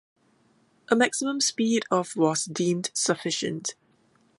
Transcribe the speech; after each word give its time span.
A 0.89 0.95
maximum 0.95 1.39
speed 1.39 1.85
of 1.91 2.15
was 2.15 2.45
deemed 2.45 2.89
sufficient. 2.95 3.75